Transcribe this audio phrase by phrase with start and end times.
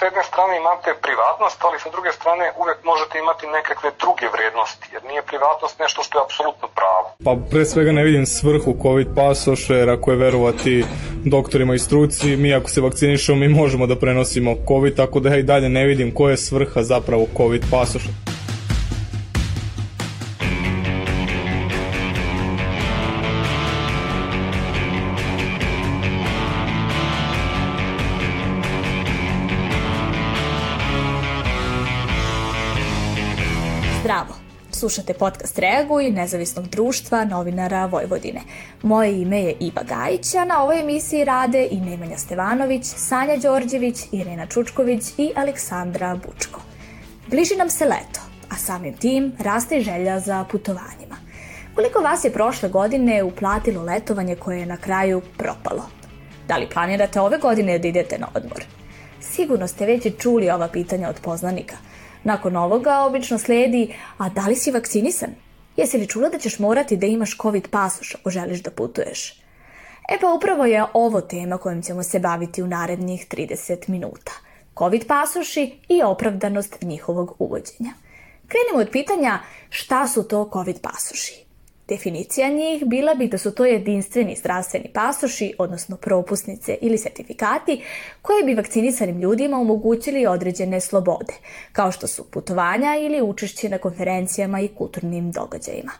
[0.00, 4.86] s jedne strane imate privatnost, ali sa druge strane uvek možete imati nekakve druge vrednosti,
[4.94, 7.06] jer nije privatnost nešto što je apsolutno pravo.
[7.26, 10.84] Pa pre svega ne vidim svrhu COVID pasoša, jer ako je verovati
[11.36, 15.38] doktorima i struci, mi ako se vakcinišemo, mi možemo da prenosimo COVID, tako da ja
[15.38, 18.29] i dalje ne vidim koja je svrha zapravo COVID pasoša.
[34.80, 38.40] Slušate podcast Reaguj, nezavisnog društva novinara Vojvodine.
[38.82, 44.46] Moje ime je Iva Gajića, na ovoj emisiji rade i Nemanja Stevanović, Sanja Đorđević, Irena
[44.46, 46.60] Čučković i Aleksandra Bučko.
[47.26, 51.16] Bliži nam se leto, a samim tim raste želja za putovanjima.
[51.74, 55.84] Koliko vas je prošle godine uplatilo letovanje koje je na kraju propalo?
[56.48, 58.64] Da li planirate ove godine da idete na odmor?
[59.20, 61.76] Sigurno ste već čuli ova pitanja od poznanika–
[62.24, 65.30] Nakon ovoga obično sledi, a da li si vakcinisan?
[65.76, 69.42] Jesi li čula da ćeš morati da imaš COVID pasoš ako želiš da putuješ?
[70.10, 74.32] E pa upravo je ovo tema kojom ćemo se baviti u narednih 30 minuta.
[74.78, 77.92] COVID pasoši i opravdanost njihovog uvođenja.
[78.48, 81.49] Krenemo od pitanja šta su to COVID pasoši.
[81.90, 87.84] Definicija njih bila bi da su to jedinstveni zdravstveni pasoši, odnosno propusnice ili sertifikati,
[88.22, 91.34] koje bi vakcinisanim ljudima omogućili određene slobode,
[91.72, 95.92] kao što su putovanja ili učešće na konferencijama i kulturnim događajima.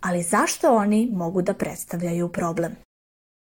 [0.00, 2.76] Ali zašto oni mogu da predstavljaju problem?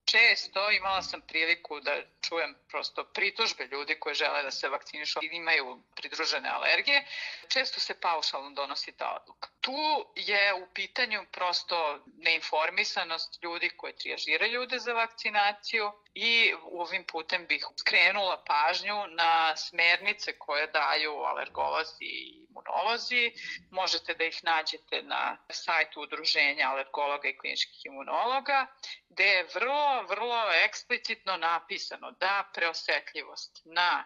[0.06, 1.92] Često imala sam priliku da
[2.30, 7.06] čujem prosto pritužbe ljudi koji žele da se vakcinišu i imaju pridružene alergije.
[7.48, 9.50] Često se paušalno donosi ta odluka.
[9.62, 17.46] Tu je u pitanju prosto neinformisanost ljudi koji trijažiraju ljude za vakcinaciju i ovim putem
[17.48, 23.32] bih skrenula pažnju na smernice koje daju alergolozi i imunolozi.
[23.72, 28.68] Možete da ih nađete na sajtu Udruženja alergologa i kliničkih imunologa,
[29.10, 34.04] gde je vrlo, vrlo eksplicitno napisano da preosetljivost na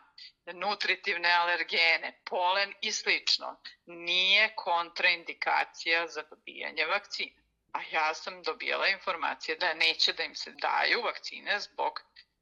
[0.54, 7.42] nutritivne alergene, polen i slično nije kontraindikacija za dobijanje vakcine.
[7.72, 11.94] A ja sam dobijala informacije da neće da im se daju vakcine zbog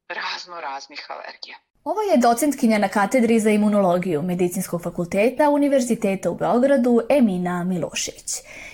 [0.08, 1.58] razno raznih alergija.
[1.84, 8.30] Ovo je docentkinja na katedri za imunologiju Medicinskog fakulteta Univerziteta u Beogradu Emina Milošević.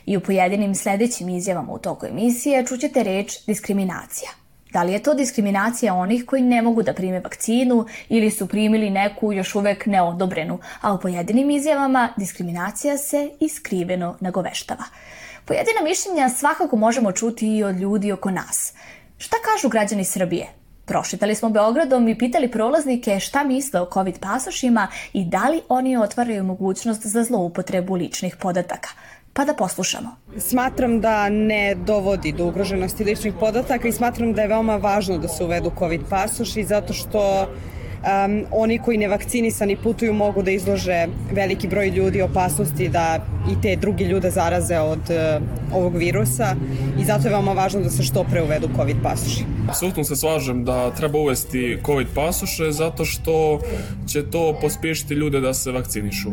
[0.07, 4.46] I u pojedinim sledećim izjavama u toku emisije čućete reč diskriminacija.
[4.77, 8.91] Da li je to diskriminacija onih koji ne mogu da prime vakcinu ili su primili
[8.91, 14.85] neku još uvek neodobrenu, a u pojedinim izjavama diskriminacija se iskriveno nagoveštava.
[15.45, 18.73] Pojedina mišljenja svakako možemo čuti i od ljudi oko nas.
[19.19, 20.47] Šta kažu građani Srbije?
[20.85, 25.97] Prošetali smo Beogradom i pitali prolaznike šta misle o COVID pasošima i da li oni
[25.97, 28.89] otvaraju mogućnost za zloupotrebu ličnih podataka.
[29.37, 30.17] Pa da poslušamo.
[30.39, 35.29] Smatram da ne dovodi do ugroženosti ličnih podataka i smatram da je veoma važno da
[35.29, 37.49] se uvedu COVID pasoši zato što
[38.03, 43.77] um, oni koji nevakcinisani putuju mogu da izlože veliki broj ljudi opasnosti da i te
[43.77, 46.57] drugi ljude zaraze od uh, ovog virusa
[47.01, 49.45] i zato je veoma važno da se što pre uvedu COVID pasoši.
[49.69, 53.61] Apsolutno se slažem da treba uvesti COVID pasoše zato što
[54.09, 56.31] će to pospješiti ljude da se vakcinišu.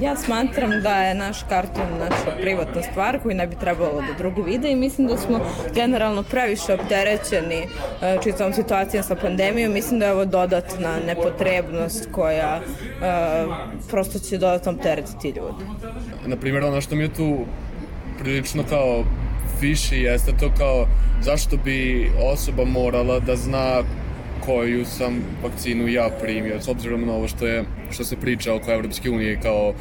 [0.00, 4.42] Ja smatram da je naš karton naša privatna stvar koju ne bi trebalo da drugi
[4.42, 5.40] vide i mislim da smo
[5.74, 9.72] generalno previše opterećeni e, čitavom situacijom sa pandemijom.
[9.72, 13.54] Mislim da je ovo dodatna nepotrebnost koja uh,
[13.90, 15.64] prosto će dodatno opteretiti ljudi.
[16.26, 17.38] Naprimjer, ono što mi je tu
[18.18, 19.04] prilično kao
[19.60, 20.86] fiši jeste to kao
[21.22, 23.82] zašto bi osoba morala da zna
[24.44, 28.72] koju sam vakcinu ja primio, s obzirom na ovo što, je, što se priča oko
[28.72, 29.72] Evropske unije kao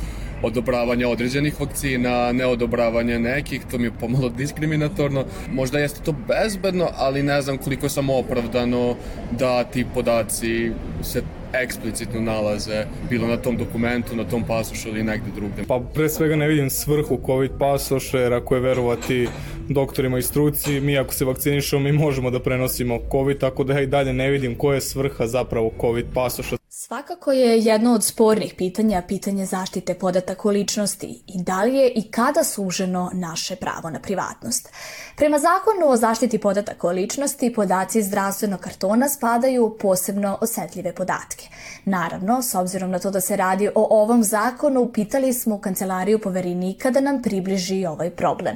[0.43, 5.25] odobravanje određenih vakcina, neodobravanje nekih, to mi je pomalo diskriminatorno.
[5.51, 8.95] Možda jeste to bezbedno, ali ne znam koliko sam opravdano
[9.31, 10.71] da ti podaci
[11.03, 11.21] se
[11.53, 15.63] eksplicitno nalaze bilo na tom dokumentu, na tom pasošu ili negde drugde.
[15.67, 19.27] Pa pre svega ne vidim svrhu COVID pasoša jer ako je verovati
[19.69, 23.81] doktorima i struci, mi ako se vakcinišemo mi možemo da prenosimo COVID, tako da ja
[23.81, 26.58] i dalje ne vidim koja je svrha zapravo COVID pasoša.
[26.81, 31.91] Svakako je jedno od spornih pitanja pitanje zaštite podataka o ličnosti i da li je
[31.91, 34.69] i kada suženo naše pravo na privatnost.
[35.17, 41.47] Prema zakonu o zaštiti podataka o ličnosti, podaci zdravstvenog kartona spadaju u posebno osetljive podatke.
[41.85, 46.19] Naravno, s obzirom na to da se radi o ovom zakonu, pitali smo u kancelariju
[46.19, 48.55] poverenika da nam približi ovaj problem.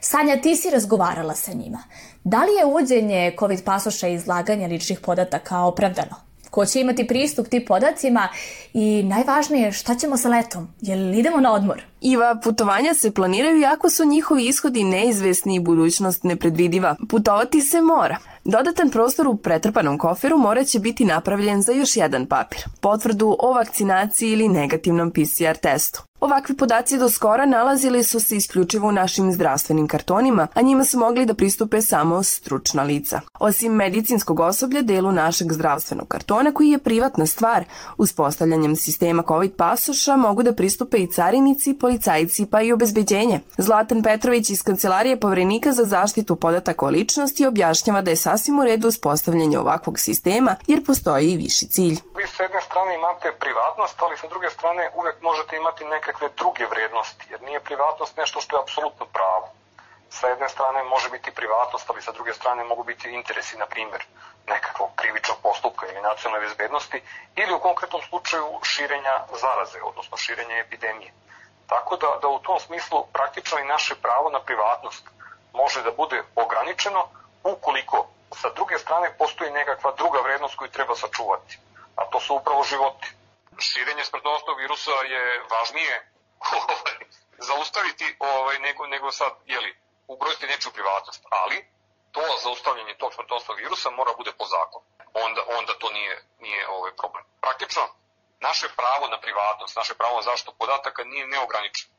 [0.00, 1.82] Sanja, ti si razgovarala sa njima.
[2.24, 6.29] Da li je uvođenje COVID pasoša i izlaganje ličnih podataka opravdano?
[6.50, 8.28] Ko će imati pristup tim podacima
[8.72, 11.82] i najvažnije šta ćemo sa letom, jel idemo na odmor?
[12.00, 16.96] Iva, putovanja se planiraju iako su njihovi ishodi neizvesni i budućnost nepredvidiva.
[17.08, 18.16] Putovati se mora.
[18.44, 23.52] Dodatan prostor u pretrpanom koferu morat će biti napravljen za još jedan papir, potvrdu o
[23.52, 26.02] vakcinaciji ili negativnom PCR testu.
[26.20, 30.98] Ovakvi podaci do skora nalazili su se isključivo u našim zdravstvenim kartonima, a njima su
[30.98, 33.20] mogli da pristupe samo stručna lica.
[33.38, 37.64] Osim medicinskog osoblja, delu našeg zdravstvenog kartona, koji je privatna stvar,
[37.98, 43.40] uspostavljanjem sistema COVID pasoša mogu da pristupe i carinici, policajci pa i obezbeđenje.
[43.58, 48.64] Zlatan Petrović iz Kancelarije povrenika za zaštitu podataka o ličnosti objašnjava da je sasvim u
[48.64, 51.96] redu uspostavljanje ovakvog sistema jer postoji i viši cilj.
[52.18, 56.64] Vi s jedne strane imate privatnost, ali sa druge strane uvek možete imati nekakve druge
[56.72, 59.46] vrednosti, jer nije privatnost nešto što je apsolutno pravo.
[60.18, 64.02] Sa jedne strane može biti privatnost, ali sa druge strane mogu biti interesi, na primjer,
[64.54, 66.98] nekakvog krivičnog postupka ili nacionalne bezbednosti,
[67.40, 71.10] ili u konkretnom slučaju širenja zaraze, odnosno širenja epidemije.
[71.72, 75.04] Tako da, da u tom smislu praktično i naše pravo na privatnost
[75.52, 77.02] može da bude ograničeno
[77.44, 81.58] ukoliko sa druge strane postoji nekakva druga vrednost koju treba sačuvati,
[81.96, 83.20] a to su upravo životi
[83.60, 86.12] širenje smrtonosnog virusa je važnije
[86.56, 86.98] ovaj,
[87.38, 91.22] zaustaviti ovaj, nego, nego sad, jeli, ugroziti nečiju privatnost.
[91.30, 91.64] Ali,
[92.12, 94.84] to zaustavljanje tog smrtonosnog virusa mora bude po zakonu.
[95.14, 97.24] Onda, onda to nije, nije ovaj problem.
[97.40, 97.82] Praktično,
[98.40, 101.94] naše pravo na privatnost, naše pravo na zaštitu podataka nije neograničeno.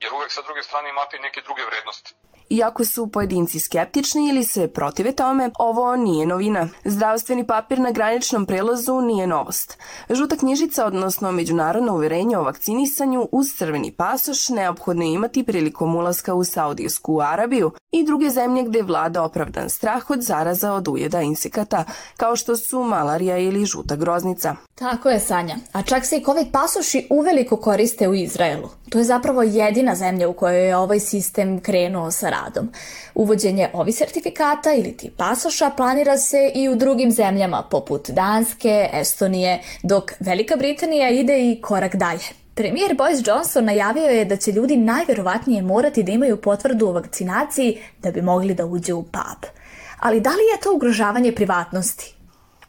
[0.00, 2.14] Jer uvek sa druge strane imate neke druge vrednosti.
[2.50, 6.68] Iako su pojedinci skeptični ili se protive tome, ovo nije novina.
[6.84, 9.78] Zdravstveni papir na graničnom prelazu nije novost.
[10.10, 16.34] Žuta knjižica, odnosno međunarodno uverenje o vakcinisanju uz crveni pasoš neophodno je imati prilikom ulaska
[16.34, 21.84] u Saudijsku Arabiju i druge zemlje gde vlada opravdan strah od zaraza od ujeda insekata,
[22.16, 24.56] kao što su malarija ili žuta groznica.
[24.74, 25.56] Tako je, Sanja.
[25.72, 28.68] A čak se i COVID pasoši uveliko koriste u Izraelu.
[28.90, 32.68] To je zapravo jedina zemlja u kojoj je ovaj sistem krenuo sa radom.
[33.14, 39.60] Uvođenje ovih sertifikata ili ti pasoša planira se i u drugim zemljama poput Danske, Estonije,
[39.82, 42.24] dok Velika Britanija ide i korak dalje.
[42.54, 47.78] Premijer Boris Johnson najavio je da će ljudi najverovatnije morati da imaju potvrdu o vakcinaciji
[48.02, 49.50] da bi mogli da uđe u pub.
[49.98, 52.17] Ali da li je to ugrožavanje privatnosti?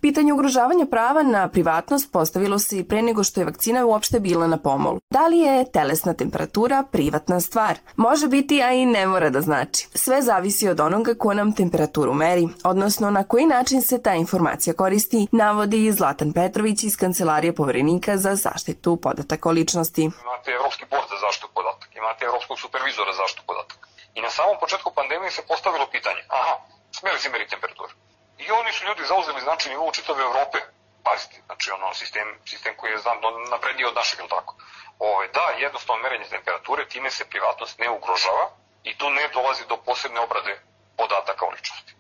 [0.01, 4.47] Pitanje ugrožavanja prava na privatnost postavilo se i pre nego što je vakcina uopšte bila
[4.47, 4.99] na pomolu.
[5.09, 7.77] Da li je telesna temperatura privatna stvar?
[7.95, 9.87] Može biti, a i ne mora da znači.
[9.93, 14.73] Sve zavisi od onoga ko nam temperaturu meri, odnosno na koji način se ta informacija
[14.73, 20.01] koristi, navodi Zlatan Petrović iz Kancelarije poverenika za zaštitu podataka o ličnosti.
[20.01, 23.87] Imate Evropski bord za zaštitu podataka, imate Evropskog supervizora za zaštitu podataka.
[24.15, 26.55] I na samom početku pandemije se postavilo pitanje, aha,
[26.91, 27.93] smeli se meriti temperaturu?
[28.39, 30.57] I oni su ljudi zauzeli znači nivou čitave Evrope.
[31.03, 33.17] Pazite, znači ono sistem, sistem koji je znam
[33.49, 34.55] napredniji od našeg, ili tako.
[34.99, 38.49] Ove, da, jednostavno merenje temperature, time se privatnost ne ugrožava
[38.83, 40.61] i tu ne dolazi do posebne obrade
[40.97, 41.93] podataka o ličnosti.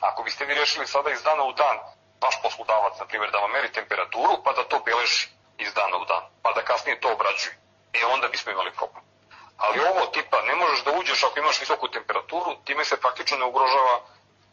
[0.00, 1.76] Ako biste vi rešili sada iz dana u dan
[2.20, 5.28] vaš poslodavac, na primjer, da vam meri temperaturu, pa da to beleži
[5.58, 7.58] iz dana u dan, pa da kasnije to obrađuje,
[7.92, 9.04] e onda bismo imali problem.
[9.56, 13.44] Ali ovo tipa, ne možeš da uđeš ako imaš visoku temperaturu, time se praktično ne
[13.44, 14.00] ugrožava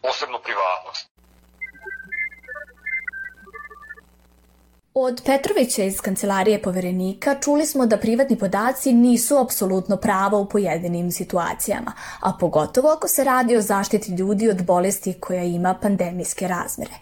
[0.01, 1.12] posebno privatnost.
[4.95, 11.11] Od Petrovića iz Kancelarije poverenika čuli smo da privatni podaci nisu apsolutno pravo u pojedinim
[11.11, 16.93] situacijama, a pogotovo ako se radi o zaštiti ljudi od bolesti koja ima pandemijske razmere.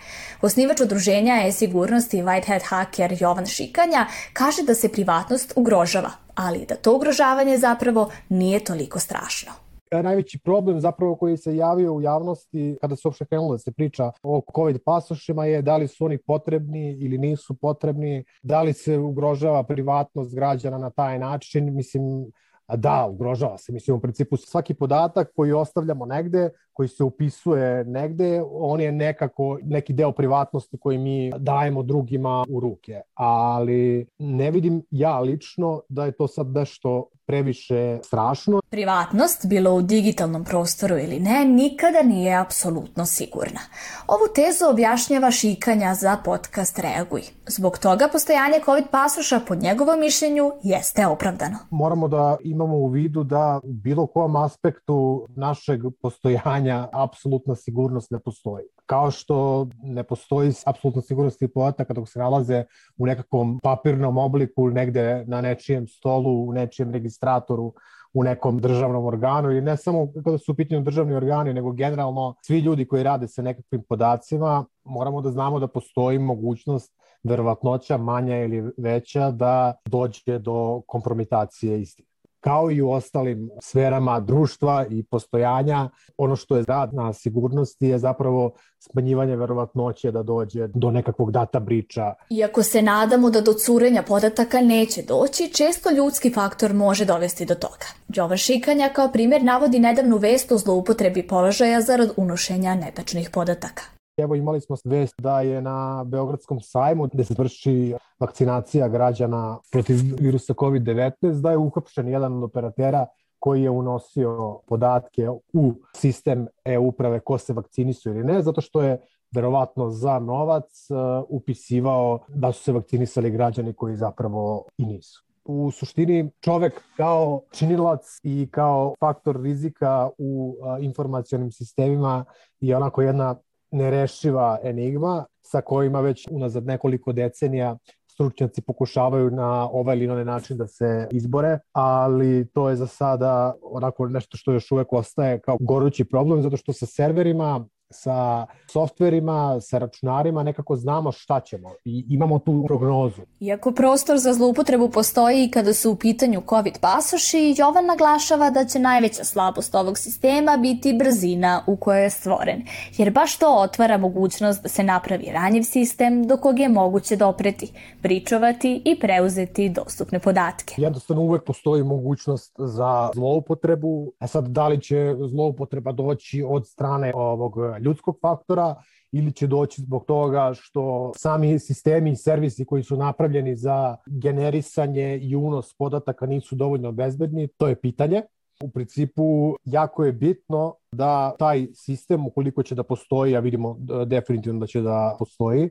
[0.41, 6.95] Osnivač udruženja e-sigurnosti Whitehead Hacker Jovan Šikanja kaže da se privatnost ugrožava, ali da to
[6.95, 9.51] ugrožavanje zapravo nije toliko strašno
[9.91, 14.11] najveći problem zapravo koji se javio u javnosti kada se uopšte krenulo da se priča
[14.23, 18.97] o COVID pasošima je da li su oni potrebni ili nisu potrebni, da li se
[18.97, 22.31] ugrožava privatnost građana na taj način, mislim,
[22.77, 23.71] da, ugrožava se.
[23.71, 29.57] Mislim, u principu svaki podatak koji ostavljamo negde, koji se upisuje negde, on je nekako
[29.63, 33.01] neki deo privatnosti koji mi dajemo drugima u ruke.
[33.13, 38.61] Ali ne vidim ja lično da je to sad nešto previše strašno.
[38.69, 43.59] Privatnost, bilo u digitalnom prostoru ili ne, nikada nije apsolutno sigurna.
[44.07, 47.21] Ovu tezu objašnjava šikanja za podcast Reaguj.
[47.47, 51.57] Zbog toga postojanje COVID pasoša pod njegovom mišljenju jeste opravdano.
[51.69, 58.19] Moramo da imamo u vidu da u bilo kom aspektu našeg postojanja apsolutna sigurnost ne
[58.19, 62.63] postoji kao što ne postoji apsolutna sigurnost podataka dok se nalaze
[62.97, 66.91] u nekakvom papirnom obliku negde na nečijem stolu, u nečijem
[67.21, 67.73] registratoru,
[68.13, 72.35] u nekom državnom organu i ne samo kada su u pitanju državni organi, nego generalno
[72.41, 78.37] svi ljudi koji rade sa nekakvim podacima, moramo da znamo da postoji mogućnost verovatnoća manja
[78.37, 82.10] ili veća da dođe do kompromitacije istih
[82.41, 85.89] kao i u ostalim sferama društva i postojanja.
[86.17, 91.59] Ono što je rad na sigurnosti je zapravo smanjivanje verovatnoće da dođe do nekakvog data
[91.59, 92.13] briča.
[92.29, 97.55] Iako se nadamo da do curenja podataka neće doći, često ljudski faktor može dovesti do
[97.55, 97.85] toga.
[98.07, 104.00] Jovan Šikanja kao primjer navodi nedavnu vest o zloupotrebi položaja zarad unošenja netačnih podataka.
[104.17, 109.95] Evo imali smo vest da je na Beogradskom sajmu gde se vrši vakcinacija građana protiv
[110.19, 113.07] virusa COVID-19 da je uhapšen jedan od operatera
[113.39, 119.01] koji je unosio podatke u sistem e-uprave ko se vakcinisu ili ne, zato što je
[119.35, 125.25] verovatno za novac uh, upisivao da su se vakcinisali građani koji zapravo i nisu.
[125.45, 132.25] U suštini čovek kao činilac i kao faktor rizika u uh, informacionim sistemima
[132.59, 133.35] je onako jedna
[133.71, 137.77] nerešiva enigma sa kojima već unazad nekoliko decenija
[138.11, 143.53] stručnjaci pokušavaju na ovaj ili onaj način da se izbore, ali to je za sada
[143.61, 149.61] onako nešto što još uvek ostaje kao gorući problem, zato što sa serverima sa softverima,
[149.61, 153.21] sa računarima, nekako znamo šta ćemo i imamo tu prognozu.
[153.39, 158.65] Iako prostor za zloupotrebu postoji i kada su u pitanju COVID pasoši, Jovan naglašava da
[158.65, 162.61] će najveća slabost ovog sistema biti brzina u kojoj je stvoren,
[162.97, 167.71] jer baš to otvara mogućnost da se napravi ranjiv sistem do kog je moguće dopreti,
[168.01, 170.75] pričovati i preuzeti dostupne podatke.
[170.77, 177.11] Jednostavno uvek postoji mogućnost za zloupotrebu, a sad da li će zloupotreba doći od strane
[177.15, 178.75] ovog ljudskog faktora
[179.11, 185.17] ili će doći zbog toga što sami sistemi i servisi koji su napravljeni za generisanje
[185.17, 188.21] i unos podataka nisu dovoljno bezbedni, to je pitanje.
[188.63, 194.59] U principu jako je bitno da taj sistem, ukoliko će da postoji, a vidimo definitivno
[194.59, 195.69] da će da postoji,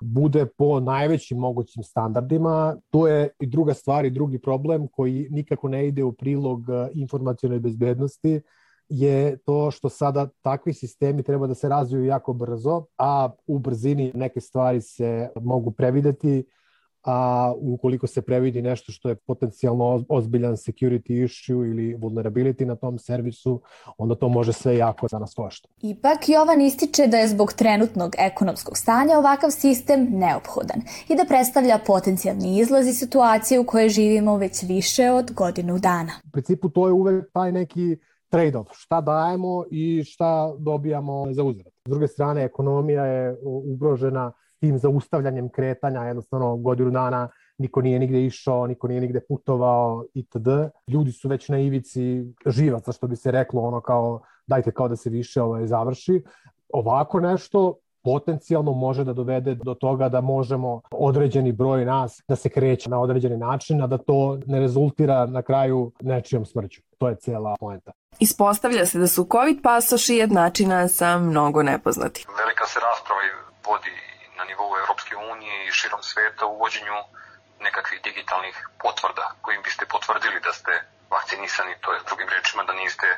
[0.00, 2.76] bude po najvećim mogućim standardima.
[2.90, 6.60] To je i druga stvar i drugi problem koji nikako ne ide u prilog
[6.94, 8.40] informacijonoj bezbednosti,
[8.94, 14.12] je to što sada takvi sistemi treba da se razviju jako brzo, a u brzini
[14.14, 16.44] neke stvari se mogu prevideti,
[17.04, 22.98] a ukoliko se previdi nešto što je potencijalno ozbiljan security issue ili vulnerability na tom
[22.98, 23.60] servisu,
[23.98, 25.68] onda to može sve jako da nas košta.
[25.82, 31.78] Ipak Jovan ističe da je zbog trenutnog ekonomskog stanja ovakav sistem neophodan i da predstavlja
[31.86, 36.12] potencijalni izlaz iz situacije u kojoj živimo već više od godinu dana.
[36.28, 37.96] U principu to je uvek taj neki
[38.32, 41.72] trade-off, šta dajemo i šta dobijamo za uzvrat.
[41.86, 48.24] S druge strane, ekonomija je ugrožena tim zaustavljanjem kretanja, jednostavno godinu dana niko nije nigde
[48.24, 50.48] išao, niko nije nigde putovao itd.
[50.88, 54.96] Ljudi su već na ivici živaca, što bi se reklo, ono kao dajte kao da
[54.96, 56.22] se više ovaj, završi.
[56.72, 57.74] Ovako nešto
[58.04, 63.00] potencijalno može da dovede do toga da možemo određeni broj nas da se kreće na
[63.00, 66.82] određeni način, a da to ne rezultira na kraju nečijom smrću.
[66.98, 67.92] To je cijela poenta.
[68.18, 72.26] Ispostavlja se da su COVID pasoši jednačina sa mnogo nepoznati.
[72.36, 73.22] Velika se rasprava
[73.66, 73.94] vodi
[74.38, 76.98] na nivou Evropske unije i širom sveta u uvođenju
[77.60, 80.72] nekakvih digitalnih potvrda kojim biste potvrdili da ste
[81.10, 83.08] vakcinisani, to je drugim rečima da niste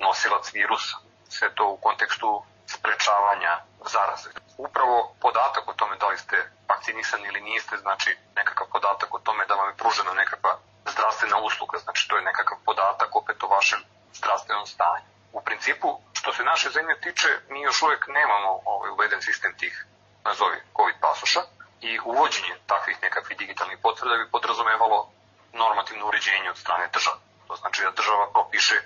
[0.00, 0.96] nosilac virusa.
[1.28, 3.52] Sve to u kontekstu sprečavanja
[3.92, 4.30] zaraze.
[4.56, 6.36] Upravo podatak o tome da li ste
[6.68, 10.52] vakcinisani ili niste, znači nekakav podatak o tome da vam je pružena nekakva
[10.92, 13.80] zdravstvena usluga, znači to je nekakav podatak opet o vašem
[14.14, 15.04] zdravstvenom stanju.
[15.32, 19.86] U principu, što se naše zemlje tiče, mi još uvek nemamo ovaj uveden sistem tih,
[20.24, 21.40] nazovi, COVID pasoša
[21.80, 25.10] i uvođenje takvih nekakvih digitalnih potvrda bi podrazumevalo
[25.52, 27.16] normativno uređenje od strane države.
[27.48, 28.80] To znači da država propiše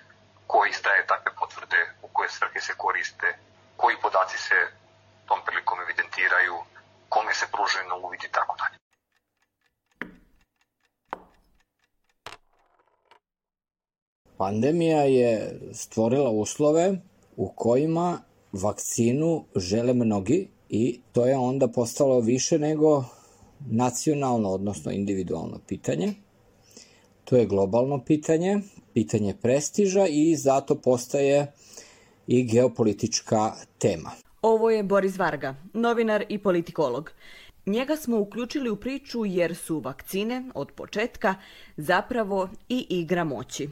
[0.47, 3.38] ko izdaje takve potvrde, u koje svrhe se koriste,
[3.76, 4.73] koji podaci se
[5.28, 6.64] tom prilikom evidentiraju,
[7.09, 8.86] kome se pružaju na uvid i tako dalje.
[14.37, 16.99] Pandemija je stvorila uslove
[17.37, 18.19] u kojima
[18.52, 23.05] vakcinu žele mnogi i to je onda postalo više nego
[23.71, 26.14] nacionalno, odnosno individualno pitanje.
[27.25, 28.61] To je globalno pitanje,
[28.95, 31.52] pitanje prestiža i zato postaje
[32.26, 34.11] i geopolitička tema.
[34.43, 37.11] Ovo je Boris Varga, novinar i politikolog.
[37.66, 41.35] Njega smo uključili u priču jer su vakcine od početka
[41.76, 43.69] zapravo i igra moći.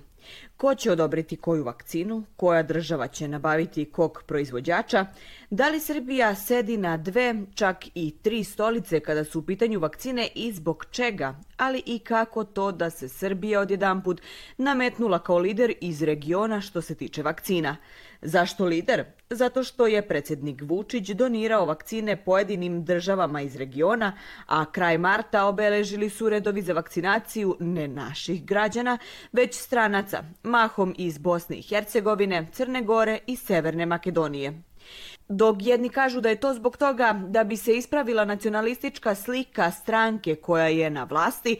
[0.56, 5.06] Ko će odobriti koju vakcinu, koja država će nabaviti kog proizvođača,
[5.50, 10.28] da li Srbija sedi na dve, čak i tri stolice kada su u pitanju vakcine
[10.34, 14.20] i zbog čega, ali i kako to da se Srbija odjedanput
[14.58, 17.76] nametnula kao lider iz regiona što se tiče vakcina.
[18.22, 19.04] Zašto lider?
[19.30, 24.12] Zato što je predsjednik Vučić donirao vakcine pojedinim državama iz regiona,
[24.46, 28.98] a kraj marta obeležili su redovi za vakcinaciju ne naših građana,
[29.32, 34.62] već stranaca, mahom iz Bosne i Hercegovine, Crne Gore i Severne Makedonije.
[35.28, 40.34] Dok jedni kažu da je to zbog toga da bi se ispravila nacionalistička slika stranke
[40.34, 41.58] koja je na vlasti,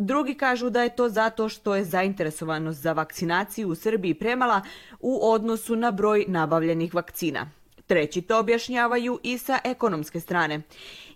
[0.00, 4.62] Drugi kažu da je to zato što je zainteresovanost za vakcinaciju u Srbiji premala
[5.00, 7.50] u odnosu na broj nabavljenih vakcina.
[7.86, 10.62] Treći to objašnjavaju i sa ekonomske strane,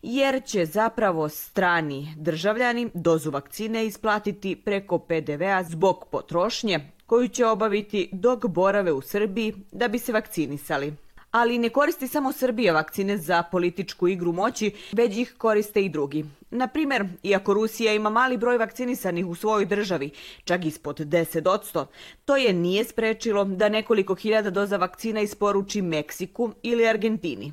[0.02, 8.09] jer će zapravo strani državljani dozu vakcine isplatiti preko PDV-a zbog potrošnje koju će obaviti
[8.13, 10.97] dok borave u Srbiji da bi se vakcinisali
[11.33, 16.25] ali ne koristi samo Srbija vakcine za političku igru moći, već ih koriste i drugi.
[16.51, 20.11] Na primer, iako Rusija ima mali broj vakcinisanih u svojoj državi,
[20.45, 21.87] čak ispod 10%,
[22.25, 27.53] to je nije sprečilo da nekoliko hiljada doza vakcina isporuči Meksiku ili Argentini.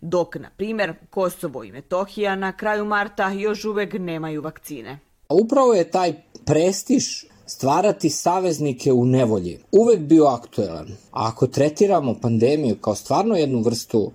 [0.00, 4.98] Dok, na primer, Kosovo i Metohija na kraju marta još uvek nemaju vakcine.
[5.28, 6.12] Upravo je taj
[6.46, 7.04] prestiž
[7.48, 10.88] stvarati saveznike u nevolji uvek bio aktuelan.
[10.88, 14.12] A ako tretiramo pandemiju kao stvarno jednu vrstu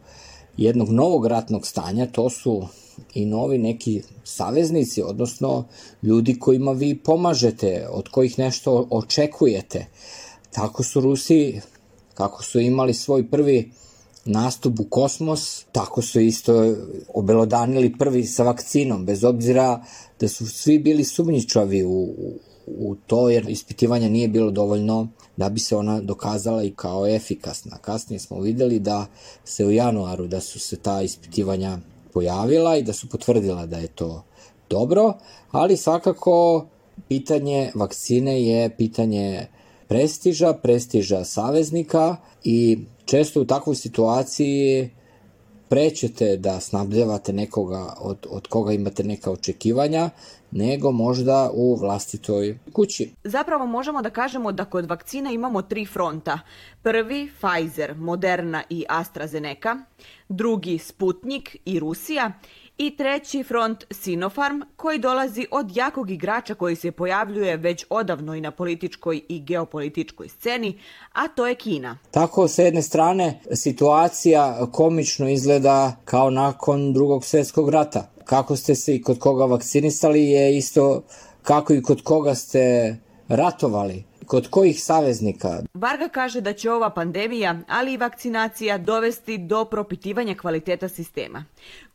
[0.57, 2.67] jednog novog ratnog stanja, to su
[3.13, 5.65] i novi neki saveznici, odnosno
[6.03, 9.85] ljudi kojima vi pomažete, od kojih nešto očekujete.
[10.51, 11.61] Tako su Rusi,
[12.13, 13.71] kako su imali svoj prvi
[14.25, 16.75] nastup u kosmos, tako su isto
[17.13, 19.83] obelodanili prvi sa vakcinom, bez obzira
[20.19, 22.33] da su svi bili sumnjičavi u, u
[23.07, 27.77] to jer ispitivanja nije bilo dovoljno da bi se ona dokazala i kao efikasna.
[27.77, 29.05] Kasnije smo videli da
[29.43, 31.77] se u januaru da su se ta ispitivanja
[32.13, 34.23] pojavila i da su potvrdila da je to
[34.69, 35.13] dobro,
[35.51, 36.65] ali svakako
[37.07, 39.47] pitanje vakcine je pitanje
[39.87, 44.89] prestiža, prestiža saveznika i često u takvoj situaciji
[45.69, 50.09] prećete da snabdevate nekoga od, od koga imate neka očekivanja,
[50.51, 53.11] nego možda u vlastitoj kući.
[53.23, 56.39] Zapravo možemo da kažemo da kod vakcina imamo tri fronta.
[56.83, 59.77] Prvi Pfizer, Moderna i AstraZeneca,
[60.29, 62.31] drugi Sputnik i Rusija
[62.77, 68.41] i treći front Sinopharm koji dolazi od jakog igrača koji se pojavljuje već odavno i
[68.41, 70.79] na političkoj i geopolitičkoj sceni,
[71.13, 71.97] a to je Kina.
[72.11, 78.09] Tako, s jedne strane, situacija komično izgleda kao nakon drugog svjetskog rata.
[78.25, 81.03] Kako ste se i kod koga vakcinisali je isto
[81.41, 82.95] kako i kod koga ste
[83.27, 84.03] ratovali.
[84.27, 85.63] Kod kojih saveznika?
[85.73, 91.45] Varga kaže da će ova pandemija, ali i vakcinacija dovesti do propitivanja kvaliteta sistema.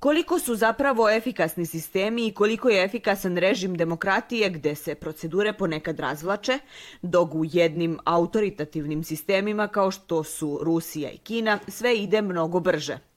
[0.01, 6.01] Koliko su zapravo efikasni sistemi i koliko je efikasan režim demokratije gde se procedure ponekad
[6.01, 6.59] razvlače,
[7.03, 13.08] dok u jednim autoritativnim sistemima kao što su Rusija i Kina sve ide mnogo brže.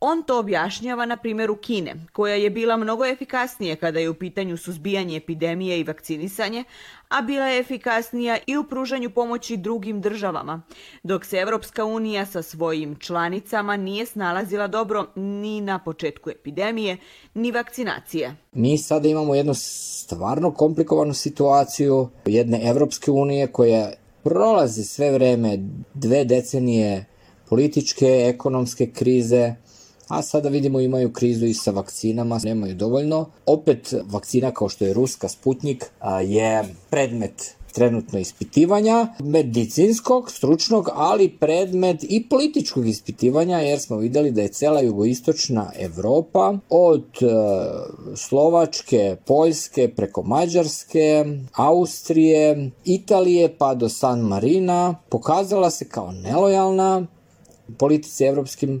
[0.00, 4.56] On to objašnjava na primjeru Kine, koja je bila mnogo efikasnije kada je u pitanju
[4.56, 6.64] suzbijanje epidemije i vakcinisanje,
[7.08, 10.62] a bila je efikasnija i u pružanju pomoći drugim državama,
[11.02, 16.96] dok se Evropska unija sa svojim članicama nije snalazila dobro ni na početku epidemije,
[17.34, 18.36] ni vakcinacije.
[18.52, 25.58] Mi sada imamo jednu stvarno komplikovanu situaciju jedne Evropske unije koja prolazi sve vreme
[25.94, 27.04] dve decenije
[27.48, 29.54] političke, ekonomske krize,
[30.08, 33.26] a sada vidimo imaju krizu i sa vakcinama, nemaju dovoljno.
[33.46, 35.84] Opet vakcina kao što je ruska Sputnik
[36.24, 44.42] je predmet trenutno ispitivanja, medicinskog, stručnog, ali predmet i političkog ispitivanja, jer smo videli da
[44.42, 47.26] je cela jugoistočna Evropa od e,
[48.16, 57.06] Slovačke, Poljske, preko Mađarske, Austrije, Italije pa do San Marina pokazala se kao nelojalna
[57.78, 58.80] politici evropskim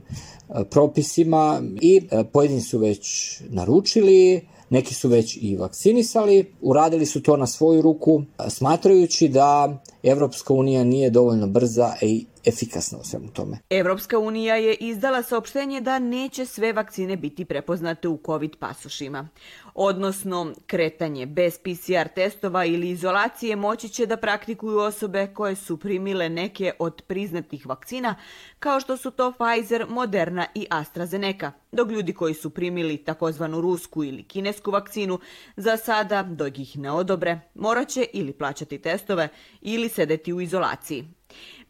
[0.70, 7.36] propisima i e, pojedini su već naručili, neki su već i vakcinisali, uradili su to
[7.36, 13.58] na svoju ruku, smatrajući da Evropska unija nije dovoljno brza i efikasna u svemu tome.
[13.70, 19.28] Evropska unija je izdala saopštenje da neće sve vakcine biti prepoznate u COVID pasošima.
[19.80, 26.28] Odnosno, kretanje bez PCR testova ili izolacije moći će da praktikuju osobe koje su primile
[26.28, 28.14] neke od priznatih vakcina,
[28.58, 34.04] kao što su to Pfizer, Moderna i AstraZeneca, dok ljudi koji su primili takozvanu rusku
[34.04, 35.18] ili kinesku vakcinu
[35.56, 39.28] za sada, dok ih ne odobre, moraće ili plaćati testove
[39.60, 41.17] ili sedeti u izolaciji.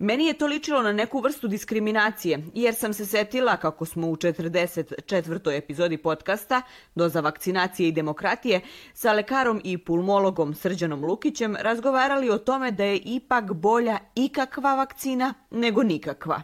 [0.00, 4.16] Meni je to ličilo na neku vrstu diskriminacije, jer sam se setila kako smo u
[4.16, 5.56] 44.
[5.56, 6.62] epizodi podcasta
[6.94, 8.61] Doza vakcinacije i demokratije
[8.94, 15.34] sa lekarom i pulmologom Srđanom Lukićem razgovarali o tome da je ipak bolja ikakva vakcina
[15.50, 16.42] nego nikakva.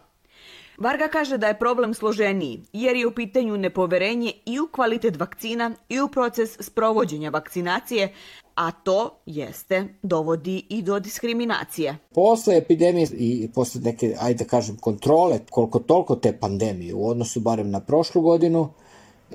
[0.78, 5.70] Varga kaže da je problem složeniji, jer je u pitanju nepoverenje i u kvalitet vakcina
[5.88, 8.14] i u proces sprovođenja vakcinacije,
[8.54, 11.96] a to jeste dovodi i do diskriminacije.
[12.14, 17.40] Posle epidemije i posle neke, ajde da kažem, kontrole, koliko toliko te pandemije u odnosu
[17.40, 18.68] barem na prošlu godinu,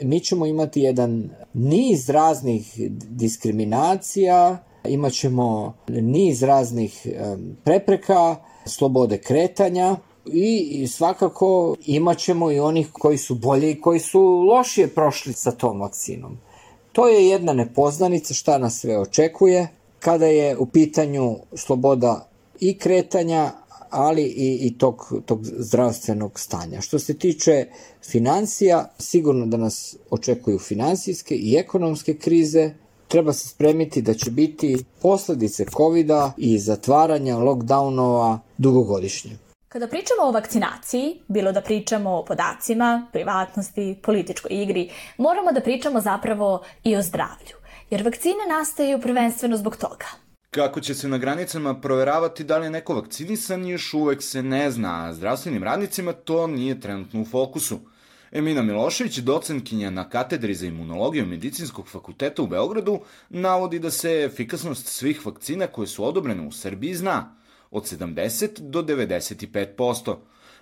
[0.02, 2.74] mi ćemo imati jedan niz raznih
[3.10, 7.08] diskriminacija, imat ćemo niz raznih
[7.64, 9.96] prepreka, slobode kretanja,
[10.34, 15.52] i svakako imat ćemo i onih koji su bolje i koji su lošije prošli sa
[15.52, 16.38] tom vakcinom.
[16.92, 19.68] To je jedna nepoznanica šta nas sve očekuje
[20.00, 23.52] kada je u pitanju sloboda i kretanja,
[23.90, 26.82] ali i, i tog, tog zdravstvenog stanja.
[26.82, 27.66] Što se tiče
[28.06, 32.74] financija, sigurno da nas očekuju finansijske i ekonomske krize,
[33.08, 39.49] treba se spremiti da će biti posledice covid i zatvaranja lockdownova dugogodišnje.
[39.70, 46.02] Kada pričamo o vakcinaciji, bilo da pričamo o podacima, privatnosti, političkoj igri, moramo da pričamo
[46.02, 47.56] zapravo i o zdravlju,
[47.90, 50.06] jer vakcine nastaju prvenstveno zbog toga.
[50.52, 54.72] Kako će se na granicama proveravati da li je neko vakcinisan, još uvek se ne
[54.72, 57.80] zna, a zdravstvenim radnicima to nije trenutno u fokusu.
[58.32, 64.88] Emina Milošević, docentkinja na katedri za imunologiju Medicinskog fakulteta u Beogradu, navodi da se efikasnost
[64.88, 67.36] svih vakcina koje su odobrene u Srbiji zna–
[67.72, 70.16] od 70 do 95%.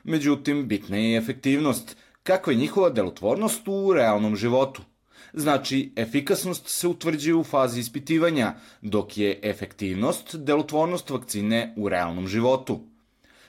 [0.04, 4.82] Međutim, bitna je i efektivnost, kakva je njihova delotvornost u realnom životu.
[5.34, 12.80] Znači, efikasnost se utvrđuje u fazi ispitivanja, dok je efektivnost delotvornost vakcine u realnom životu.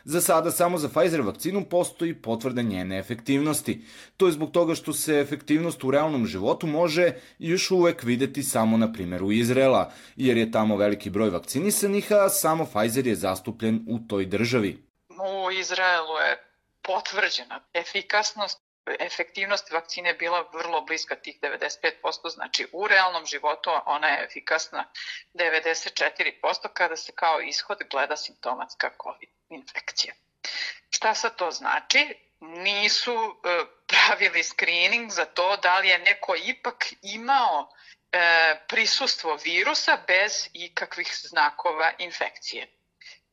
[0.09, 3.85] Za sada samo za Pfizer vakcinu postoji potvrda njene efektivnosti.
[4.17, 8.77] To je zbog toga što se efektivnost u realnom životu može još uvek videti samo
[8.77, 13.99] na primjeru Izrela, jer je tamo veliki broj vakcinisanih, a samo Pfizer je zastupljen u
[14.09, 14.79] toj državi.
[15.11, 16.37] U Izraelu je
[16.83, 18.63] potvrđena efikasnost
[19.01, 24.85] efektivnost vakcine bila vrlo bliska tih 95%, znači u realnom životu ona je efikasna
[25.35, 30.15] 94% kada se kao ishod gleda simptomatska COVID infekcija.
[30.91, 32.15] Šta sad to znači?
[32.41, 37.69] Nisu e, pravili screening za to da li je neko ipak imao
[38.13, 38.19] e,
[38.69, 42.79] prisustvo virusa bez ikakvih znakova infekcije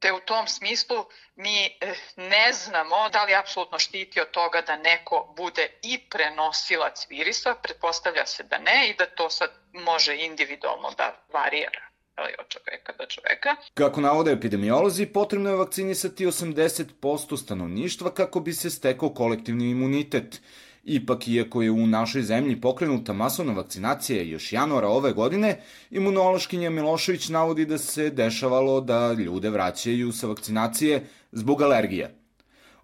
[0.05, 4.77] te u tom smislu mi eh, ne znamo da li apsolutno štiti od toga da
[4.77, 10.91] neko bude i prenosilac virusa, pretpostavlja se da ne i da to sad može individualno
[10.91, 13.55] da varira ali od čoveka do čoveka.
[13.73, 20.41] Kako navode epidemiolozi, potrebno je vakcinisati 80% stanovništva kako bi se stekao kolektivni imunitet.
[20.83, 27.29] Ipak, iako je u našoj zemlji pokrenuta masovna vakcinacija još januara ove godine, imunološkinja Milošević
[27.29, 32.09] navodi da se dešavalo da ljude vraćaju sa vakcinacije zbog alergija.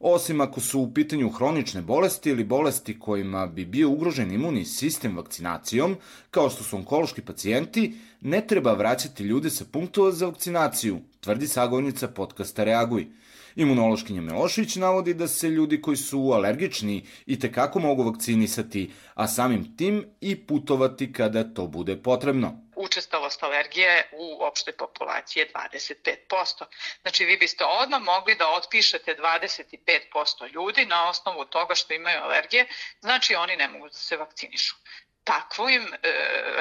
[0.03, 5.17] Osim ako su u pitanju hronične bolesti ili bolesti kojima bi bio ugrožen imunni sistem
[5.17, 5.95] vakcinacijom,
[6.31, 12.07] kao što su onkološki pacijenti, ne treba vraćati ljude sa punktova za vakcinaciju, tvrdi sagovornica
[12.07, 13.07] podcasta Reaguj–
[13.55, 19.77] Imunološkinja Milošević navodi da se ljudi koji su alergični i tekako mogu vakcinisati, a samim
[19.77, 22.57] tim i putovati kada to bude potrebno.
[22.75, 26.63] Učestalost alergije u opštoj populaciji je 25%.
[27.01, 32.67] Znači vi biste odmah mogli da otpišete 25% ljudi na osnovu toga što imaju alergije,
[33.01, 34.75] znači oni ne mogu da se vakcinišu
[35.23, 35.97] takvim e,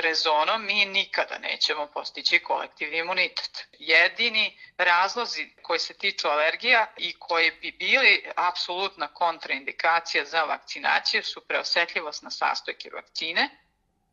[0.00, 3.66] rezonom mi nikada nećemo postići kolektivni imunitet.
[3.72, 11.40] Jedini razlozi koji se tiču alergija i koji bi bili apsolutna kontraindikacija za vakcinaciju su
[11.40, 13.48] preosetljivost na sastojke vakcine,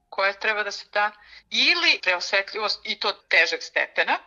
[0.10, 1.12] koja treba da se da,
[1.50, 4.18] ili preosetljivost i to težeg stepena,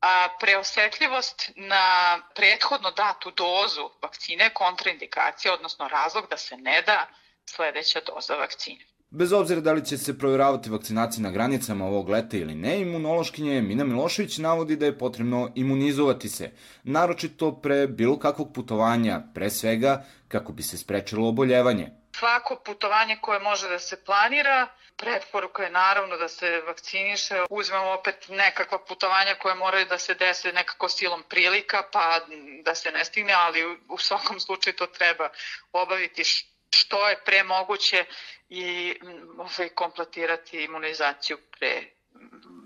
[0.00, 7.06] a preosetljivost na prethodno datu dozu vakcine kontraindikacija, odnosno razlog da se ne da
[7.46, 8.84] sledeća doza vakcine.
[9.10, 13.62] Bez obzira da li će se provjeravati vakcinacije na granicama ovog leta ili ne, imunološkinje
[13.62, 16.50] Mina Milošević navodi da je potrebno imunizovati se,
[16.82, 21.90] naročito pre bilo kakvog putovanja, pre svega kako bi se sprečilo oboljevanje.
[22.16, 24.66] Svako putovanje koje može da se planira,
[24.96, 27.34] preporuka je naravno da se vakciniše.
[27.50, 32.20] Uzmemo opet nekakva putovanja koje moraju da se dese nekako silom prilika, pa
[32.64, 35.28] da se ne stigne, ali u svakom slučaju to treba
[35.72, 36.24] obaviti
[36.70, 38.04] što je pre moguće
[38.48, 38.94] i
[39.38, 41.84] ovaj, kompletirati imunizaciju pre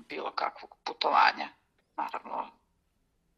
[0.09, 1.49] bilo kakvog putovanja.
[1.97, 2.51] Naravno,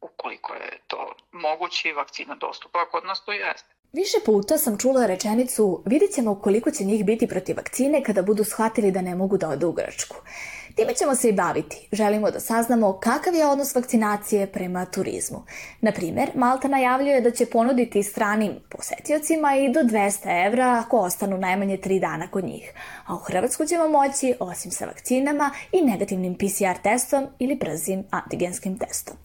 [0.00, 3.74] ukoliko je to moguće i vakcina dostupa, kod nas to jeste.
[3.92, 8.44] Više puta sam čula rečenicu vidit ćemo koliko će njih biti protiv vakcine kada budu
[8.44, 10.16] shvatili da ne mogu da odu u Grčku.
[10.74, 11.88] Time ćemo se i baviti.
[11.92, 15.44] Želimo da saznamo kakav je odnos vakcinacije prema turizmu.
[15.80, 21.38] Na primjer, Malta najavljuje da će ponuditi stranim posetiocima i do 200 evra ako ostanu
[21.38, 22.72] najmanje 3 dana kod njih.
[23.06, 28.78] A u Hrvatsku ćemo moći, osim sa vakcinama, i negativnim PCR testom ili brzim antigenskim
[28.78, 29.16] testom.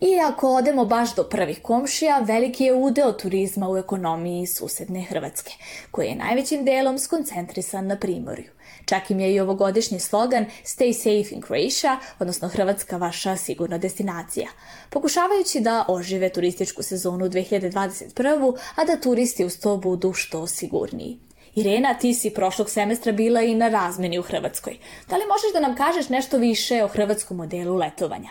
[0.00, 5.52] I ako odemo baš do prvih komšija, veliki je udeo turizma u ekonomiji susedne Hrvatske,
[5.90, 8.53] koji je najvećim delom skoncentrisan na primorju.
[8.84, 14.48] Čak im je i ovogodišnji slogan Stay safe in Croatia, odnosno Hrvatska vaša sigurna destinacija.
[14.90, 18.56] Pokušavajući da ožive turističku sezonu 2021.
[18.74, 21.18] a da turisti uz to budu što sigurniji.
[21.54, 24.78] Irena, ti si prošlog semestra bila i na razmeni u Hrvatskoj.
[25.08, 28.28] Da li možeš da nam kažeš nešto više o hrvatskom modelu letovanja?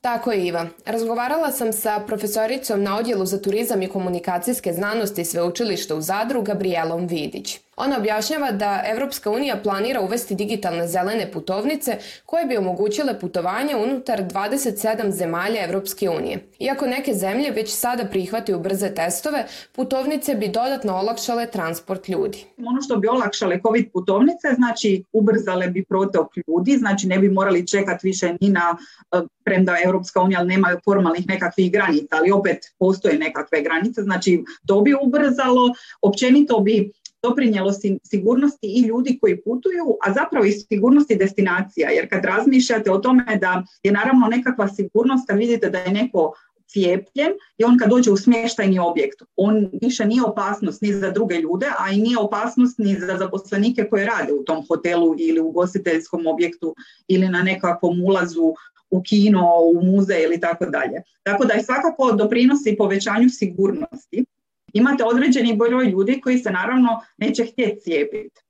[0.00, 0.66] Tako je Iva.
[0.84, 7.06] Razgovarala sam sa profesoricom na odjelu za turizam i komunikacijske znanosti Sveučilišta u Zadru, Gabrielom
[7.06, 7.58] Vidić.
[7.76, 14.22] Ona objašnjava da Evropska unija planira uvesti digitalne zelene putovnice koje bi omogućile putovanje unutar
[14.22, 16.38] 27 zemalja Evropske unije.
[16.58, 22.44] Iako neke zemlje već sada prihvataju brze testove, putovnice bi dodatno olakšale transport ljudi.
[22.58, 27.66] Ono što bi olakšale COVID putovnice, znači ubrzale bi protok ljudi, znači ne bi morali
[27.66, 28.76] čekati više ni na,
[29.12, 34.80] e, premda Evropska unija nema formalnih nekakvih granica, ali opet postoje nekakve granice, znači to
[34.80, 36.92] bi ubrzalo, općenito bi
[37.28, 37.72] doprinjelo
[38.04, 41.90] sigurnosti i ljudi koji putuju, a zapravo i sigurnosti destinacija.
[41.90, 46.32] Jer kad razmišljate o tome da je naravno nekakva sigurnost, kad vidite da je neko
[46.68, 51.34] cijepljen i on kad dođe u smještajni objekt, on više nije opasnost ni za druge
[51.34, 55.50] ljude, a i nije opasnost ni za zaposlenike koji rade u tom hotelu ili u
[55.50, 56.74] gostiteljskom objektu
[57.08, 58.54] ili na nekakvom ulazu
[58.90, 61.02] u kino, u muzej ili tako dalje.
[61.22, 64.24] Tako da je svakako doprinosi povećanju sigurnosti
[64.72, 68.40] imate određeni broj ljudi koji se naravno neće htjeti cijepiti.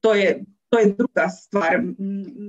[0.00, 1.80] To je, to je druga stvar.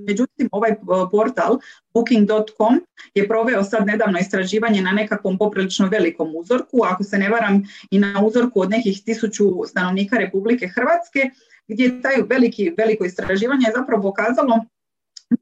[0.06, 0.74] Međutim, ovaj
[1.10, 1.58] portal
[1.94, 2.80] booking.com
[3.14, 7.98] je proveo sad nedavno istraživanje na nekakvom poprilično velikom uzorku, ako se ne varam i
[7.98, 11.30] na uzorku od nekih tisuću stanovnika Republike Hrvatske,
[11.68, 14.64] gdje taj veliki, veliko istraživanje je zapravo pokazalo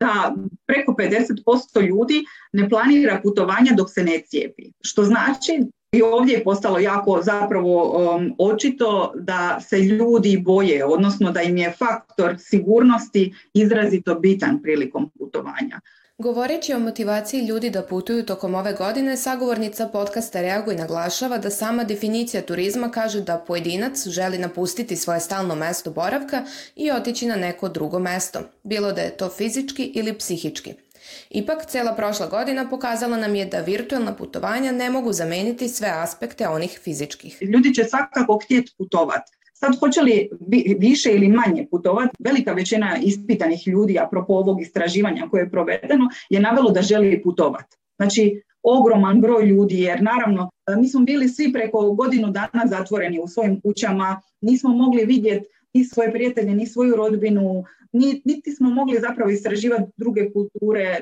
[0.01, 0.35] da
[0.67, 4.63] preko 50% ljudi ne planira putovanja dok se ne cijepi.
[4.81, 5.61] Što znači
[5.93, 11.57] i ovdje je postalo jako zapravo um, očito da se ljudi boje, odnosno da im
[11.57, 15.81] je faktor sigurnosti izrazito bitan prilikom putovanja.
[16.19, 21.85] Govoreći o motivaciji ljudi da putuju tokom ove godine, sagovornica podcasta Reaguj naglašava da sama
[21.85, 26.45] definicija turizma kaže da pojedinac želi napustiti svoje stalno mesto boravka
[26.77, 30.75] i otići na neko drugo mesto, bilo da je to fizički ili psihički.
[31.31, 36.49] Ipak, cela prošla godina pokazala nam je da virtualna putovanja ne mogu zameniti sve aspekte
[36.49, 37.39] onih fizičkih.
[37.43, 39.33] Ljudi će svakako htjeti putovati.
[39.53, 40.31] Sad, hoće li
[40.79, 46.41] više ili manje putovati, velika većina ispitanih ljudi, apropo ovog istraživanja koje je provedeno, je
[46.41, 47.77] navelo da želi putovati.
[47.97, 53.29] Znači, ogroman broj ljudi, jer naravno, mi smo bili svi preko godinu dana zatvoreni u
[53.29, 59.31] svojim kućama, nismo mogli vidjeti ni svoje prijatelje, ni svoju rodbinu, niti smo mogli zapravo
[59.31, 61.01] istraživati druge kulture,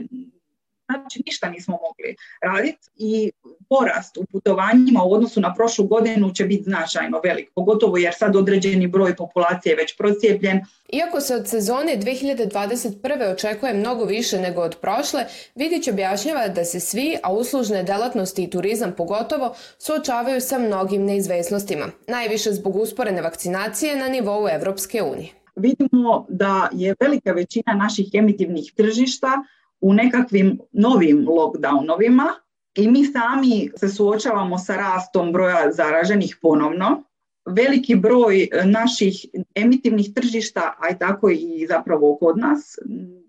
[0.91, 3.31] znači ništa nismo mogli raditi i
[3.69, 8.37] porast u putovanjima u odnosu na prošlu godinu će biti značajno velik, pogotovo jer sad
[8.37, 10.61] određeni broj populacije je već procijepljen.
[10.93, 13.33] Iako se od sezone 2021.
[13.33, 15.25] očekuje mnogo više nego od prošle,
[15.55, 21.87] Vidić objašnjava da se svi, a uslužne delatnosti i turizam pogotovo, suočavaju sa mnogim neizvesnostima,
[22.09, 25.40] najviše zbog usporene vakcinacije na nivou Evropske unije.
[25.57, 29.43] Vidimo da je velika većina naših emitivnih tržišta
[29.81, 32.29] u nekakvim novim lockdownovima
[32.75, 37.03] i mi sami se suočavamo sa rastom broja zaraženih ponovno.
[37.47, 42.79] Veliki broj naših emitivnih tržišta, a i tako i zapravo kod nas,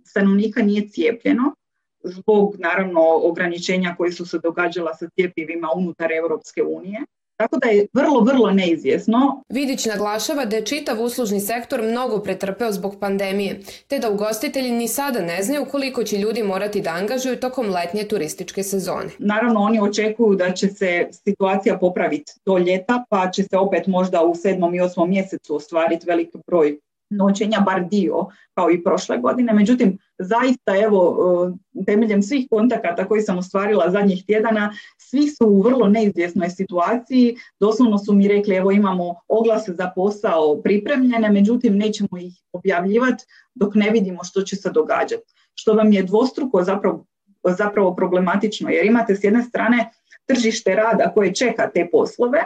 [0.06, 1.56] stanovnika nije cijepljeno
[2.04, 7.00] zbog naravno ograničenja koji su se događala sa cijepivima unutar Europske unije.
[7.42, 9.44] Tako da je vrlo, vrlo neizvjesno.
[9.50, 14.88] Vidić naglašava da je čitav uslužni sektor mnogo pretrpeo zbog pandemije, te da ugostitelji ni
[14.88, 19.10] sada ne znaju koliko će ljudi morati da angažuju tokom letnje turističke sezone.
[19.20, 24.24] Naravno, oni očekuju da će se situacija popraviti do ljeta, pa će se opet možda
[24.24, 26.78] u sedmom i osmom mjesecu ostvariti veliki broj
[27.12, 29.54] noćenja, bar dio, kao i prošle godine.
[29.54, 31.18] Međutim, zaista, evo,
[31.86, 34.74] temeljem svih kontakata koji sam ostvarila zadnjih tjedana,
[35.12, 37.36] svi su u vrlo neizvjesnoj situaciji.
[37.60, 43.76] Doslovno su mi rekli, evo imamo oglase za posao pripremljene, međutim nećemo ih objavljivati dok
[43.76, 45.34] ne vidimo što će se događati.
[45.54, 47.06] Što vam je dvostruko zapravo,
[47.43, 49.89] zapravo problematično, jer imate s jedne strane
[50.26, 52.45] tržište rada koje čeka te poslove,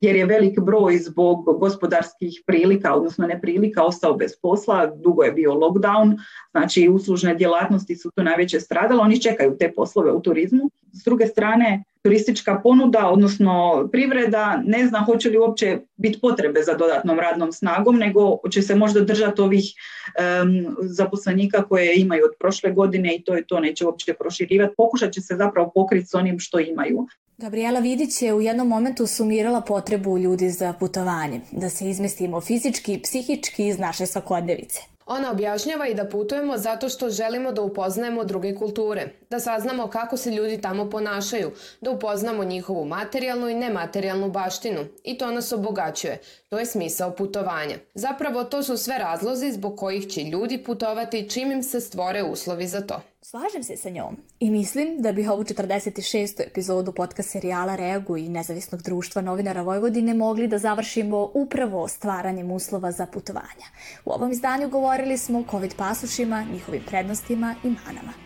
[0.00, 5.52] jer je velik broj zbog gospodarskih prilika, odnosno neprilika, ostao bez posla, dugo je bio
[5.52, 6.18] lockdown,
[6.50, 10.70] znači uslužne djelatnosti su tu najveće stradale, oni čekaju te poslove u turizmu.
[10.92, 16.74] S druge strane, turistička ponuda, odnosno privreda, ne zna hoće li uopće biti potrebe za
[16.74, 22.72] dodatnom radnom snagom, nego će se možda držati ovih um, zaposlenika koje imaju od prošle
[22.72, 24.74] godine i to je to, neće uopće proširivati.
[24.76, 27.06] Pokušat će se zapravo pokriti s onim što imaju.
[27.38, 32.94] Gabriela Vidić je u jednom momentu sumirala potrebu ljudi za putovanje, da se izmestimo fizički
[32.94, 34.93] i psihički iz naše svakodnevice.
[35.06, 40.16] Ona objašnjava i da putujemo zato što želimo da upoznajemo druge kulture, da saznamo kako
[40.16, 46.20] se ljudi tamo ponašaju, da upoznamo njihovu materijalnu i nematerijalnu baštinu i to nas obogaćuje.
[46.48, 47.76] To je smisao putovanja.
[47.94, 52.66] Zapravo to su sve razlozi zbog kojih će ljudi putovati čim im se stvore uslovi
[52.66, 53.00] za to.
[53.34, 56.42] Slažem se sa njom i mislim da bih ovu 46.
[56.46, 62.92] epizodu podcast serijala Reagu i nezavisnog društva novinara Vojvodine mogli da završimo upravo stvaranjem uslova
[62.92, 63.66] za putovanja.
[64.04, 68.23] U ovom izdanju govorili smo o COVID pasušima, njihovim prednostima i manama.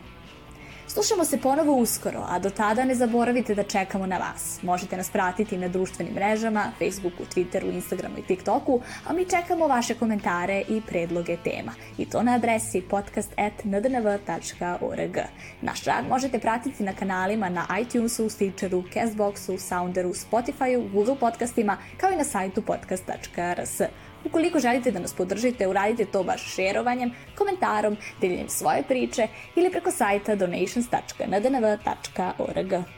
[0.88, 4.58] Slušamo se ponovo uskoro, a do tada ne zaboravite da čekamo na vas.
[4.62, 9.94] Možete nas pratiti na društvenim mrežama, Facebooku, Twitteru, Instagramu i TikToku, a mi čekamo vaše
[9.94, 11.72] komentare i predloge tema.
[11.98, 15.18] I to na adresi podcast.ndnv.org.
[15.62, 22.10] Naš rad možete pratiti na kanalima na iTunesu, Stitcheru, Castboxu, Sounderu, Spotifyu, Google podcastima, kao
[22.10, 23.80] i na sajtu podcast.rs.
[24.24, 29.90] Ukoliko želite da nas podržite, uradite to baš šerovanjem, komentarom, deljenjem svoje priče ili preko
[29.90, 32.97] sajta donations.ndnv.org.